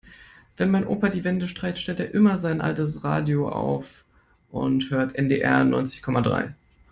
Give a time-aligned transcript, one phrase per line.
[0.57, 4.03] Wenn mein Opa die Wände streicht, stellt er immer sein altes Radio auf
[4.49, 6.55] und hört NDR neunzig Komma drei.